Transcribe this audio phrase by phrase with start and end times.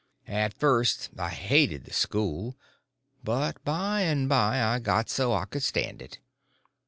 [0.27, 2.57] At first I hated the school,
[3.23, 6.17] but by and by I got so I could stand it.